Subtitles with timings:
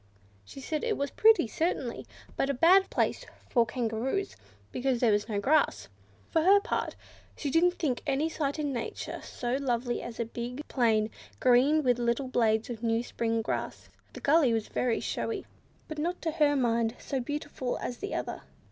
[0.43, 4.35] She said it was pretty, certainly, but a bad place for Kangaroos,
[4.71, 5.89] because there was no grass.
[6.31, 6.95] For her part,
[7.37, 11.97] she didn't think any sight in nature so lovely as a big plain, green with
[11.97, 13.89] the little blades of new spring grass.
[14.13, 15.45] The gully was very showy,
[15.87, 18.41] but not to her mind so beautiful as the other.